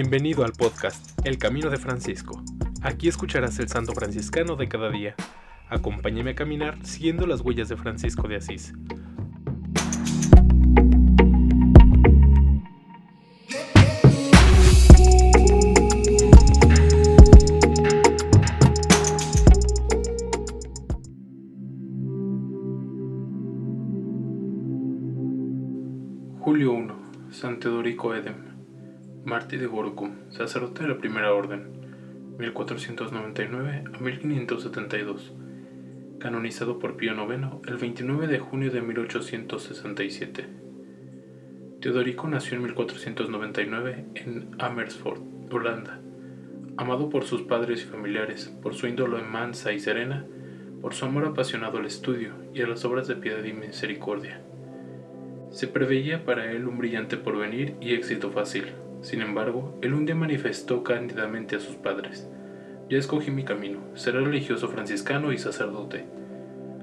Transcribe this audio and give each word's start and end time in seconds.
Bienvenido 0.00 0.44
al 0.44 0.52
podcast 0.52 1.18
El 1.26 1.38
Camino 1.38 1.70
de 1.70 1.76
Francisco. 1.76 2.40
Aquí 2.82 3.08
escucharás 3.08 3.58
el 3.58 3.66
santo 3.68 3.94
franciscano 3.94 4.54
de 4.54 4.68
cada 4.68 4.90
día. 4.90 5.16
Acompáñame 5.68 6.30
a 6.30 6.34
caminar 6.36 6.78
siguiendo 6.86 7.26
las 7.26 7.40
huellas 7.40 7.68
de 7.68 7.76
Francisco 7.76 8.28
de 8.28 8.36
Asís. 8.36 8.74
Julio 26.38 26.70
1. 26.70 26.96
San 27.32 27.58
Teodorico 27.58 28.14
Edem. 28.14 28.47
Martí 29.28 29.58
de 29.58 29.66
Borgo, 29.66 30.08
sacerdote 30.30 30.84
de 30.84 30.88
la 30.88 30.96
Primera 30.96 31.34
Orden, 31.34 31.68
1499 32.38 33.84
a 33.92 33.98
1572, 33.98 35.34
canonizado 36.18 36.78
por 36.78 36.96
Pío 36.96 37.12
IX 37.12 37.46
el 37.66 37.76
29 37.76 38.26
de 38.26 38.38
junio 38.38 38.70
de 38.70 38.80
1867. 38.80 40.46
Teodorico 41.82 42.26
nació 42.26 42.56
en 42.56 42.62
1499 42.62 44.06
en 44.14 44.48
Amersfoort, 44.58 45.20
Holanda. 45.52 46.00
Amado 46.78 47.10
por 47.10 47.24
sus 47.24 47.42
padres 47.42 47.82
y 47.82 47.84
familiares, 47.84 48.46
por 48.62 48.74
su 48.74 48.86
índole 48.86 49.22
mansa 49.22 49.74
y 49.74 49.78
serena, 49.78 50.24
por 50.80 50.94
su 50.94 51.04
amor 51.04 51.26
apasionado 51.26 51.76
al 51.76 51.84
estudio 51.84 52.32
y 52.54 52.62
a 52.62 52.66
las 52.66 52.82
obras 52.86 53.06
de 53.06 53.16
piedad 53.16 53.44
y 53.44 53.52
misericordia. 53.52 54.40
Se 55.50 55.66
preveía 55.66 56.24
para 56.24 56.50
él 56.50 56.66
un 56.66 56.78
brillante 56.78 57.18
porvenir 57.18 57.74
y 57.82 57.92
éxito 57.92 58.30
fácil, 58.30 58.72
sin 59.02 59.22
embargo, 59.22 59.78
él 59.82 59.94
un 59.94 60.06
día 60.06 60.14
manifestó 60.14 60.82
cándidamente 60.82 61.56
a 61.56 61.60
sus 61.60 61.76
padres, 61.76 62.28
ya 62.90 62.96
escogí 62.96 63.30
mi 63.30 63.44
camino, 63.44 63.80
seré 63.94 64.20
religioso 64.20 64.68
franciscano 64.68 65.32
y 65.32 65.38
sacerdote. 65.38 66.06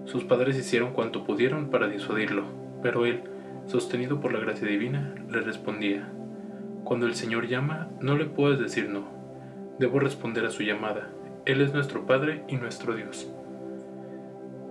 Sus 0.06 0.24
padres 0.24 0.56
hicieron 0.56 0.94
cuanto 0.94 1.24
pudieron 1.24 1.72
para 1.72 1.88
disuadirlo, 1.88 2.44
pero 2.84 3.08
él, 3.08 3.24
sostenido 3.66 4.20
por 4.20 4.32
la 4.32 4.40
gracia 4.40 4.68
divina, 4.68 5.16
le 5.32 5.42
respondía, 5.42 6.08
Cuando 6.84 7.08
el 7.08 7.16
Señor 7.16 7.48
llama, 7.48 7.90
no 8.02 8.16
le 8.16 8.26
puedes 8.26 8.60
decir 8.60 8.88
no. 8.88 9.08
Debo 9.80 10.00
responder 10.00 10.46
a 10.46 10.52
su 10.52 10.62
llamada. 10.62 11.10
Él 11.46 11.62
es 11.62 11.74
nuestro 11.74 12.06
Padre 12.06 12.44
y 12.48 12.58
nuestro 12.58 12.96
Dios. 12.96 13.28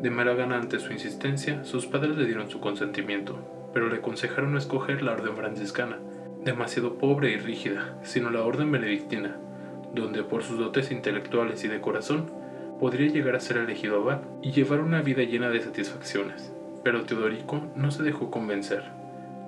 De 0.00 0.10
mera 0.10 0.34
gana 0.34 0.56
ante 0.56 0.78
su 0.78 0.92
insistencia, 0.92 1.64
sus 1.64 1.86
padres 1.86 2.16
le 2.16 2.26
dieron 2.26 2.50
su 2.50 2.60
consentimiento, 2.60 3.70
pero 3.72 3.88
le 3.88 3.96
aconsejaron 3.96 4.56
escoger 4.56 5.02
la 5.02 5.12
orden 5.12 5.34
franciscana, 5.34 5.98
demasiado 6.44 6.94
pobre 6.98 7.30
y 7.30 7.38
rígida, 7.38 7.94
sino 8.02 8.30
la 8.30 8.42
orden 8.42 8.70
benedictina, 8.70 9.36
donde 9.94 10.22
por 10.22 10.42
sus 10.42 10.58
dotes 10.58 10.90
intelectuales 10.90 11.64
y 11.64 11.68
de 11.68 11.80
corazón 11.80 12.26
podría 12.78 13.08
llegar 13.08 13.34
a 13.34 13.40
ser 13.40 13.58
elegido 13.58 13.96
abad 13.96 14.20
y 14.42 14.52
llevar 14.52 14.80
una 14.80 15.00
vida 15.00 15.22
llena 15.22 15.48
de 15.48 15.60
satisfacciones. 15.60 16.52
Pero 16.82 17.04
Teodorico 17.04 17.62
no 17.74 17.90
se 17.90 18.02
dejó 18.02 18.30
convencer. 18.30 18.84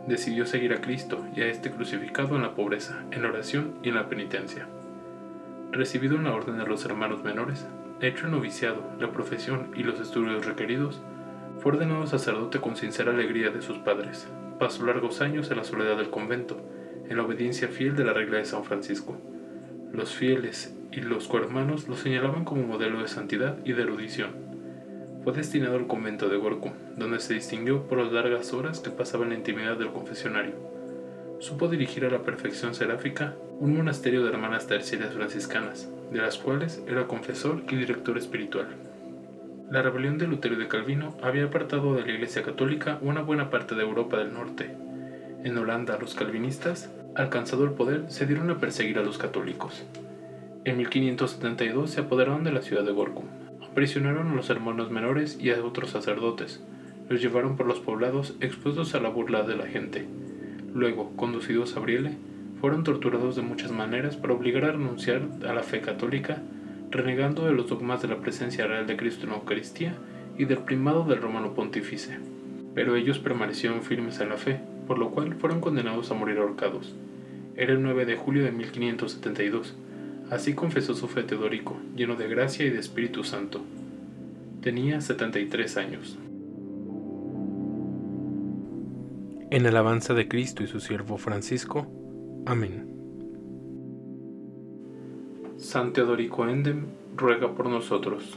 Decidió 0.07 0.47
seguir 0.47 0.73
a 0.73 0.81
Cristo 0.81 1.25
y 1.35 1.43
a 1.43 1.49
este 1.49 1.71
crucificado 1.71 2.37
en 2.37 2.43
la 2.43 2.55
pobreza, 2.55 3.03
en 3.11 3.23
la 3.23 3.29
oración 3.29 3.75
y 3.83 3.91
en 3.91 3.97
la 3.97 4.09
penitencia. 4.09 4.67
Recibido 5.73 6.17
en 6.17 6.25
la 6.25 6.35
orden 6.35 6.59
de 6.59 6.67
los 6.67 6.85
hermanos 6.85 7.25
menores, 7.25 7.67
hecho 8.01 8.27
el 8.27 8.33
noviciado, 8.33 8.83
la 8.99 9.11
profesión 9.11 9.73
y 9.75 9.83
los 9.83 10.01
estudios 10.01 10.47
requeridos, 10.47 11.03
fue 11.59 11.73
ordenado 11.73 12.07
sacerdote 12.07 12.61
con 12.61 12.77
sincera 12.77 13.13
alegría 13.13 13.51
de 13.51 13.61
sus 13.61 13.79
padres. 13.79 14.29
Pasó 14.59 14.87
largos 14.87 15.21
años 15.21 15.51
en 15.51 15.59
la 15.59 15.65
soledad 15.65 15.97
del 15.97 16.11
convento, 16.11 16.57
en 17.09 17.17
la 17.17 17.25
obediencia 17.25 17.69
fiel 17.69 17.97
de 17.97 18.05
la 18.05 18.13
regla 18.13 18.39
de 18.39 18.45
San 18.45 18.65
Francisco. 18.65 19.17
Los 19.93 20.15
fieles 20.15 20.75
y 20.93 21.01
los 21.01 21.29
cohermanos 21.29 21.89
lo 21.89 21.97
señalaban 21.97 22.45
como 22.45 22.63
modelo 22.63 23.01
de 23.01 23.09
santidad 23.09 23.59
y 23.65 23.73
de 23.73 23.83
erudición. 23.83 24.31
Fue 25.25 25.33
destinado 25.33 25.77
al 25.77 25.87
convento 25.87 26.29
de 26.29 26.37
Gorkum, 26.37 26.73
donde 26.97 27.21
se 27.21 27.35
distinguió 27.35 27.83
por 27.89 27.99
las 27.99 28.13
largas 28.13 28.53
horas 28.53 28.81
que 28.81 28.91
pasaba 28.91 29.25
en 29.25 29.31
la 29.31 29.37
intimidad 29.37 29.77
del 29.77 29.93
confesionario. 29.93 30.55
Supo 31.39 31.69
dirigir 31.69 32.05
a 32.05 32.11
la 32.11 32.23
perfección 32.23 32.75
seráfica 32.75 33.35
un 33.59 33.77
monasterio 33.77 34.23
de 34.23 34.31
hermanas 34.31 34.67
terciarias 34.67 35.13
franciscanas, 35.15 35.91
de 36.13 36.21
las 36.21 36.39
cuales 36.39 36.83
era 36.87 37.07
confesor 37.07 37.63
y 37.69 37.77
director 37.77 38.17
espiritual. 38.17 38.69
La 39.71 39.83
rebelión 39.83 40.17
de 40.17 40.29
Lutero 40.29 40.55
y 40.55 40.59
de 40.59 40.69
Calvino 40.69 41.17
había 41.23 41.47
apartado 41.47 41.95
de 41.95 42.03
la 42.03 42.13
Iglesia 42.13 42.43
Católica 42.43 42.99
una 43.03 43.23
buena 43.23 43.51
parte 43.51 43.75
de 43.75 43.83
Europa 43.83 44.17
del 44.19 44.33
Norte. 44.33 44.71
En 45.47 45.57
Holanda, 45.57 45.97
los 46.01 46.17
calvinistas 46.17 46.91
alcanzado 47.15 47.63
el 47.63 47.71
poder, 47.71 48.07
se 48.09 48.27
dieron 48.27 48.51
a 48.51 48.59
perseguir 48.59 48.99
a 48.99 49.05
los 49.05 49.17
católicos. 49.17 49.85
En 50.65 50.77
1572 50.77 51.89
se 51.89 52.01
apoderaron 52.01 52.43
de 52.43 52.51
la 52.51 52.63
ciudad 52.63 52.83
de 52.83 52.91
Gorkum, 52.91 53.27
aprisionaron 53.63 54.27
a 54.27 54.35
los 54.35 54.51
hermanos 54.51 54.91
menores 54.91 55.39
y 55.41 55.51
a 55.51 55.65
otros 55.65 55.91
sacerdotes, 55.91 56.65
los 57.09 57.23
llevaron 57.23 57.57
por 57.57 57.69
los 57.69 57.79
poblados 57.79 58.35
expuestos 58.41 58.97
a 58.97 59.01
la 59.01 59.09
burla 59.09 59.45
de 59.45 59.55
la 59.55 59.69
gente. 59.69 60.05
Luego, 60.75 61.13
conducidos 61.15 61.77
a 61.77 61.79
Brielle, 61.79 62.17
fueron 62.61 62.83
torturados 62.83 63.37
de 63.37 63.43
muchas 63.43 63.71
maneras 63.71 64.17
para 64.17 64.35
obligar 64.35 64.65
a 64.65 64.73
renunciar 64.73 65.23
a 65.49 65.53
la 65.53 65.63
fe 65.63 65.81
católica, 65.81 66.43
renegando 66.91 67.47
de 67.47 67.53
los 67.53 67.69
dogmas 67.69 68.03
de 68.03 68.09
la 68.09 68.19
presencia 68.19 68.67
real 68.67 68.89
de 68.89 68.97
Cristo 68.97 69.27
en 69.27 69.31
la 69.31 69.37
Eucaristía 69.37 69.95
y 70.37 70.47
del 70.47 70.59
primado 70.59 71.05
del 71.05 71.23
romano 71.23 71.55
pontífice. 71.55 72.19
Pero 72.75 72.97
ellos 72.97 73.21
permanecieron 73.21 73.83
firmes 73.83 74.19
en 74.19 74.31
la 74.31 74.39
fe, 74.39 74.61
por 74.87 74.99
lo 74.99 75.11
cual 75.11 75.35
fueron 75.35 75.61
condenados 75.61 76.11
a 76.11 76.15
morir 76.15 76.39
ahorcados. 76.39 76.95
Era 77.57 77.73
el 77.73 77.83
9 77.83 78.05
de 78.05 78.17
julio 78.17 78.45
de 78.45 78.53
1572. 78.53 79.75
Así 80.31 80.55
confesó 80.55 80.95
su 80.95 81.09
fe 81.09 81.23
Teodorico, 81.23 81.77
lleno 81.95 82.17
de 82.17 82.29
gracia 82.29 82.67
y 82.67 82.71
de 82.71 82.81
Espíritu 82.81 83.25
Santo. 83.25 83.63
Tenía 84.61 85.01
73 85.01 85.77
años. 85.77 86.19
En 89.51 89.67
alabanza 89.67 90.13
de 90.13 90.27
Cristo 90.27 90.65
y 90.65 90.67
su 90.67 90.81
siervo 90.81 91.19
Francisco. 91.19 91.87
Amén. 92.47 92.97
San 95.57 95.93
Teodorico 95.93 96.49
Endem 96.49 96.87
ruega 97.17 97.55
por 97.55 97.69
nosotros. 97.69 98.37